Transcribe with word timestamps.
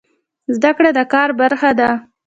زده 0.55 0.71
کړه 0.77 0.89
د 0.97 0.99
کار 1.13 1.29
برخه 1.39 1.71
ده 1.79 1.89